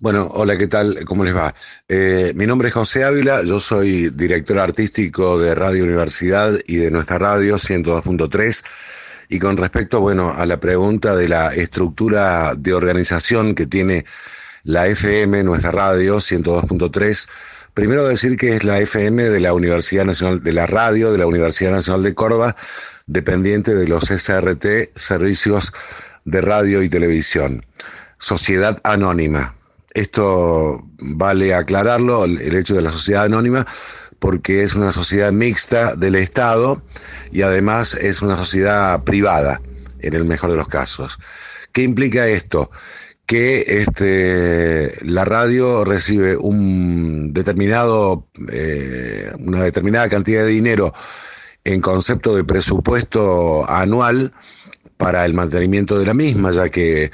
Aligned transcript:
bueno, 0.00 0.30
hola, 0.32 0.56
¿qué 0.56 0.68
tal? 0.68 1.04
¿Cómo 1.04 1.24
les 1.24 1.34
va? 1.34 1.52
Eh, 1.88 2.32
mi 2.36 2.46
nombre 2.46 2.68
es 2.68 2.74
José 2.74 3.02
Ávila, 3.02 3.42
yo 3.42 3.58
soy 3.58 4.10
director 4.10 4.60
artístico 4.60 5.40
de 5.40 5.56
Radio 5.56 5.82
Universidad 5.82 6.52
y 6.68 6.76
de 6.76 6.92
nuestra 6.92 7.18
radio 7.18 7.56
102.3. 7.56 8.64
Y 9.28 9.40
con 9.40 9.56
respecto, 9.56 10.00
bueno, 10.00 10.32
a 10.36 10.46
la 10.46 10.60
pregunta 10.60 11.16
de 11.16 11.28
la 11.28 11.52
estructura 11.52 12.54
de 12.56 12.74
organización 12.74 13.56
que 13.56 13.66
tiene 13.66 14.04
la 14.62 14.86
FM, 14.86 15.42
nuestra 15.42 15.72
radio 15.72 16.18
102.3, 16.18 17.28
primero 17.74 18.06
decir 18.06 18.36
que 18.36 18.54
es 18.54 18.62
la 18.62 18.78
FM 18.78 19.24
de 19.24 19.40
la 19.40 19.52
Universidad 19.52 20.04
Nacional 20.04 20.44
de 20.44 20.52
la 20.52 20.66
Radio 20.66 21.10
de 21.10 21.18
la 21.18 21.26
Universidad 21.26 21.72
Nacional 21.72 22.04
de 22.04 22.14
Córdoba, 22.14 22.54
dependiente 23.08 23.74
de 23.74 23.88
los 23.88 24.04
SRT, 24.04 24.96
Servicios 24.96 25.72
de 26.24 26.40
Radio 26.40 26.84
y 26.84 26.88
Televisión 26.88 27.64
sociedad 28.18 28.80
anónima. 28.84 29.54
Esto 29.94 30.84
vale 30.98 31.54
aclararlo, 31.54 32.24
el 32.24 32.54
hecho 32.54 32.74
de 32.74 32.82
la 32.82 32.92
sociedad 32.92 33.24
anónima, 33.24 33.66
porque 34.18 34.62
es 34.62 34.74
una 34.74 34.92
sociedad 34.92 35.32
mixta 35.32 35.94
del 35.94 36.16
Estado 36.16 36.82
y 37.30 37.42
además 37.42 37.94
es 37.94 38.22
una 38.22 38.36
sociedad 38.36 39.02
privada, 39.04 39.60
en 40.00 40.14
el 40.14 40.24
mejor 40.24 40.50
de 40.50 40.56
los 40.56 40.68
casos. 40.68 41.18
¿Qué 41.72 41.82
implica 41.82 42.26
esto? 42.26 42.70
Que 43.26 43.82
este, 43.82 44.98
la 45.04 45.24
radio 45.24 45.84
recibe 45.84 46.36
un 46.36 47.32
determinado, 47.32 48.26
eh, 48.50 49.30
una 49.38 49.62
determinada 49.62 50.08
cantidad 50.08 50.42
de 50.42 50.48
dinero 50.48 50.92
en 51.64 51.80
concepto 51.80 52.34
de 52.34 52.44
presupuesto 52.44 53.68
anual 53.68 54.32
para 54.96 55.24
el 55.24 55.34
mantenimiento 55.34 55.98
de 55.98 56.06
la 56.06 56.14
misma, 56.14 56.50
ya 56.50 56.68
que 56.68 57.10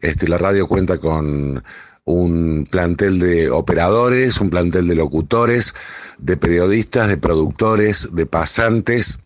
este, 0.00 0.28
la 0.28 0.38
radio 0.38 0.66
cuenta 0.66 0.98
con 0.98 1.62
un 2.04 2.66
plantel 2.70 3.18
de 3.18 3.50
operadores, 3.50 4.40
un 4.40 4.50
plantel 4.50 4.88
de 4.88 4.94
locutores, 4.94 5.74
de 6.18 6.36
periodistas, 6.36 7.08
de 7.08 7.18
productores, 7.18 8.08
de 8.12 8.26
pasantes, 8.26 9.20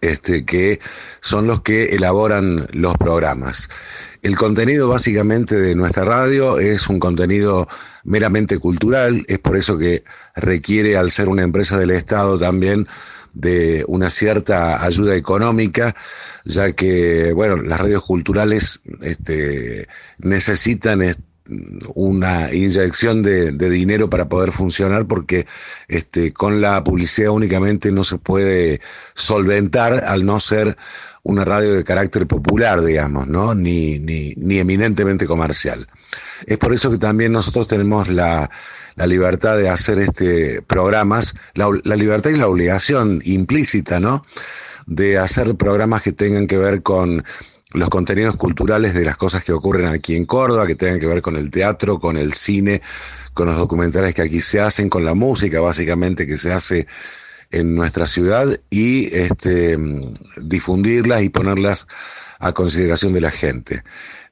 este, 0.00 0.44
que 0.44 0.80
son 1.20 1.46
los 1.46 1.62
que 1.62 1.94
elaboran 1.94 2.66
los 2.72 2.96
programas. 2.96 3.68
El 4.22 4.36
contenido 4.36 4.88
básicamente 4.88 5.54
de 5.54 5.76
nuestra 5.76 6.04
radio 6.04 6.58
es 6.58 6.88
un 6.88 6.98
contenido 6.98 7.68
meramente 8.02 8.58
cultural, 8.58 9.24
es 9.28 9.38
por 9.38 9.56
eso 9.56 9.78
que 9.78 10.02
requiere, 10.34 10.96
al 10.96 11.12
ser 11.12 11.28
una 11.28 11.42
empresa 11.42 11.78
del 11.78 11.92
Estado, 11.92 12.36
también 12.36 12.88
de 13.36 13.84
una 13.86 14.08
cierta 14.08 14.82
ayuda 14.82 15.14
económica, 15.14 15.94
ya 16.44 16.72
que, 16.72 17.32
bueno, 17.32 17.56
las 17.56 17.78
radios 17.78 18.02
culturales 18.02 18.80
este, 19.02 19.88
necesitan 20.18 21.02
una 21.94 22.52
inyección 22.52 23.22
de, 23.22 23.52
dinero 23.52 24.10
para 24.10 24.28
poder 24.28 24.52
funcionar 24.52 25.06
porque 25.06 25.46
este, 25.88 26.32
con 26.32 26.60
la 26.60 26.82
publicidad 26.84 27.30
únicamente 27.30 27.90
no 27.90 28.04
se 28.04 28.18
puede 28.18 28.80
solventar 29.14 30.04
al 30.04 30.24
no 30.24 30.40
ser 30.40 30.76
una 31.22 31.44
radio 31.44 31.74
de 31.74 31.84
carácter 31.84 32.26
popular, 32.26 32.84
digamos, 32.84 33.26
¿no? 33.26 33.54
Ni, 33.54 33.98
ni, 33.98 34.34
ni 34.36 34.58
eminentemente 34.58 35.26
comercial. 35.26 35.88
Es 36.46 36.56
por 36.58 36.72
eso 36.72 36.90
que 36.90 36.98
también 36.98 37.32
nosotros 37.32 37.66
tenemos 37.66 38.08
la, 38.08 38.48
la 38.94 39.06
libertad 39.06 39.56
de 39.56 39.68
hacer 39.68 39.98
este 39.98 40.62
programas, 40.62 41.34
la, 41.54 41.68
la 41.84 41.96
libertad 41.96 42.30
y 42.30 42.36
la 42.36 42.48
obligación 42.48 43.20
implícita, 43.24 44.00
¿no? 44.00 44.24
De 44.86 45.18
hacer 45.18 45.56
programas 45.56 46.02
que 46.02 46.12
tengan 46.12 46.46
que 46.46 46.58
ver 46.58 46.82
con 46.82 47.24
los 47.72 47.88
contenidos 47.88 48.36
culturales 48.36 48.94
de 48.94 49.04
las 49.04 49.16
cosas 49.16 49.44
que 49.44 49.52
ocurren 49.52 49.86
aquí 49.86 50.14
en 50.16 50.24
Córdoba, 50.24 50.66
que 50.66 50.76
tengan 50.76 51.00
que 51.00 51.06
ver 51.06 51.20
con 51.20 51.36
el 51.36 51.50
teatro, 51.50 51.98
con 51.98 52.16
el 52.16 52.32
cine, 52.32 52.80
con 53.34 53.46
los 53.46 53.56
documentales 53.56 54.14
que 54.14 54.22
aquí 54.22 54.40
se 54.40 54.60
hacen, 54.60 54.88
con 54.88 55.04
la 55.04 55.14
música 55.14 55.60
básicamente 55.60 56.26
que 56.26 56.38
se 56.38 56.52
hace 56.52 56.86
en 57.50 57.74
nuestra 57.74 58.06
ciudad 58.06 58.46
y 58.70 59.14
este, 59.14 59.78
difundirlas 60.36 61.22
y 61.22 61.28
ponerlas 61.28 61.86
a 62.38 62.52
consideración 62.52 63.12
de 63.12 63.20
la 63.20 63.30
gente. 63.30 63.82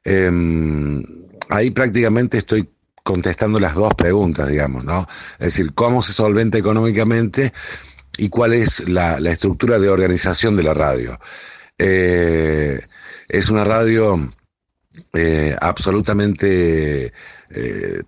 Em, 0.04 1.02
ahí 1.48 1.70
prácticamente 1.70 2.38
estoy 2.38 2.68
contestando 3.02 3.60
las 3.60 3.74
dos 3.74 3.94
preguntas, 3.94 4.48
digamos, 4.48 4.84
¿no? 4.84 5.06
Es 5.38 5.46
decir, 5.46 5.74
cómo 5.74 6.02
se 6.02 6.12
solventa 6.12 6.58
económicamente 6.58 7.52
y 8.16 8.28
cuál 8.28 8.54
es 8.54 8.88
la, 8.88 9.18
estructura 9.30 9.78
de 9.78 9.88
organización 9.88 10.56
de 10.56 10.62
la 10.62 10.74
radio. 10.74 11.18
Eh, 11.78 12.63
es 13.38 13.48
una 13.48 13.64
radio 13.64 14.30
eh, 15.12 15.56
absolutamente 15.60 17.12
eh, 17.50 18.02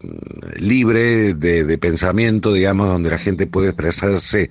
libre 0.57 1.35
de, 1.35 1.79
pensamiento, 1.79 2.53
digamos, 2.53 2.89
donde 2.89 3.11
la 3.11 3.19
gente 3.19 3.47
puede 3.47 3.69
expresarse 3.69 4.51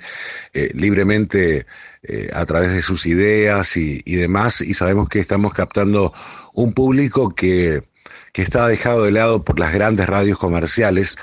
libremente 0.74 1.66
a 2.34 2.46
través 2.46 2.72
de 2.72 2.82
sus 2.84 3.06
ideas 3.08 3.78
y, 3.78 4.02
y 4.06 4.16
demás, 4.16 4.62
y 4.62 4.74
sabemos 4.76 5.10
que 5.10 5.20
estamos 5.20 5.54
captando 5.54 6.14
un 6.54 6.74
público 6.74 7.30
que 7.30 7.84
que 8.36 8.42
está 8.42 8.68
dejado 8.68 9.06
de 9.06 9.12
lado 9.12 9.46
por 9.46 9.60
las 9.60 9.74
grandes 9.74 10.08
radios 10.08 10.38
comerciales, 10.38 11.18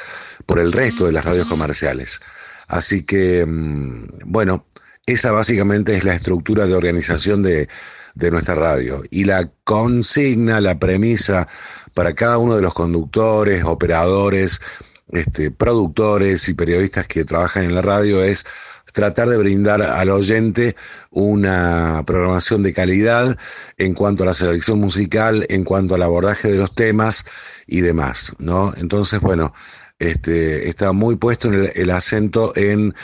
por 0.47 0.59
el 0.59 0.73
resto 0.73 1.05
de 1.05 1.13
las 1.13 1.27
radios 1.27 1.47
comerciales. 1.47 2.21
Así 2.69 3.03
que, 3.03 3.45
mm, 3.45 4.07
bueno, 4.25 4.67
esa 5.05 5.31
básicamente 5.31 5.95
es 5.95 6.05
la 6.05 6.15
estructura 6.15 6.67
de 6.67 6.75
organización 6.75 7.43
de, 7.43 7.69
nuestra 8.15 8.55
radio. 8.55 9.03
Y 9.11 9.25
la 9.25 9.51
consigna, 9.65 10.61
la 10.61 10.79
premisa 10.79 11.49
para 11.95 12.15
cada 12.15 12.39
uno 12.39 12.57
de 12.57 12.63
los 12.63 12.75
conductores, 12.75 13.65
operadores, 13.65 14.61
este, 15.09 15.51
productores 15.51 16.49
y 16.49 16.55
periodistas 16.55 17.07
que 17.07 17.25
trabajan 17.25 17.65
en 17.65 17.75
la 17.75 17.83
radio 17.83 18.23
es 18.23 18.47
tratar 18.93 19.29
de 19.29 19.39
brindar 19.39 19.83
al 19.83 20.11
oyente 20.11 20.77
una 21.11 22.03
programación 22.07 22.63
de 22.63 22.73
calidad 22.73 23.39
en 23.79 23.95
cuanto 23.95 24.23
a 24.23 24.27
la 24.27 24.35
selección 24.35 24.79
musical, 24.79 25.47
en 25.49 25.65
cuanto 25.65 25.95
al 25.95 26.03
abordaje 26.03 26.51
de 26.51 26.59
los 26.59 26.75
temas 26.75 27.25
y 27.67 27.81
demás, 27.81 28.35
¿no? 28.39 28.75
Entonces, 28.77 29.21
bueno, 29.21 29.53
este, 29.99 30.69
está 30.69 30.93
muy 30.93 31.17
puesto 31.17 31.53
en 31.53 31.71
el, 31.75 31.91
acento 31.91 32.53
en 32.57 32.95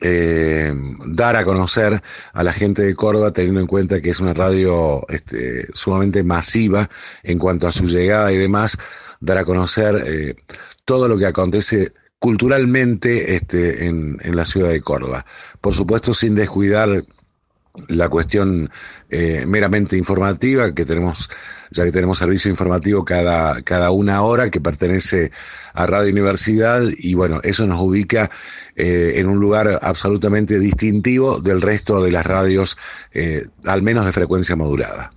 eh, 0.00 0.72
dar 1.06 1.36
a 1.36 1.44
conocer 1.44 2.02
a 2.32 2.42
la 2.42 2.52
gente 2.52 2.82
de 2.82 2.94
Córdoba, 2.94 3.32
teniendo 3.32 3.60
en 3.60 3.66
cuenta 3.66 4.00
que 4.00 4.10
es 4.10 4.20
una 4.20 4.34
radio 4.34 5.06
este, 5.08 5.66
sumamente 5.74 6.22
masiva 6.22 6.88
en 7.22 7.38
cuanto 7.38 7.66
a 7.66 7.72
su 7.72 7.86
llegada 7.86 8.32
y 8.32 8.36
demás, 8.36 8.78
dar 9.20 9.38
a 9.38 9.44
conocer 9.44 10.04
eh, 10.06 10.36
todo 10.84 11.08
lo 11.08 11.18
que 11.18 11.26
acontece 11.26 11.92
culturalmente 12.18 13.34
este, 13.36 13.86
en, 13.86 14.18
en 14.22 14.36
la 14.36 14.44
ciudad 14.44 14.70
de 14.70 14.80
Córdoba. 14.80 15.24
Por 15.60 15.74
supuesto, 15.74 16.14
sin 16.14 16.34
descuidar 16.34 17.04
la 17.88 18.08
cuestión 18.08 18.70
eh, 19.10 19.44
meramente 19.46 19.96
informativa, 19.96 20.74
que 20.74 20.84
tenemos, 20.84 21.30
ya 21.70 21.84
que 21.84 21.92
tenemos 21.92 22.18
servicio 22.18 22.50
informativo 22.50 23.04
cada, 23.04 23.62
cada 23.62 23.90
una 23.90 24.22
hora 24.22 24.50
que 24.50 24.60
pertenece 24.60 25.30
a 25.74 25.86
Radio 25.86 26.10
Universidad, 26.10 26.82
y 26.96 27.14
bueno, 27.14 27.40
eso 27.44 27.66
nos 27.66 27.80
ubica 27.80 28.30
eh, 28.74 29.14
en 29.16 29.28
un 29.28 29.38
lugar 29.38 29.78
absolutamente 29.82 30.58
distintivo 30.58 31.38
del 31.38 31.62
resto 31.62 32.02
de 32.02 32.10
las 32.10 32.26
radios, 32.26 32.76
eh, 33.12 33.46
al 33.64 33.82
menos 33.82 34.06
de 34.06 34.12
frecuencia 34.12 34.56
modulada. 34.56 35.12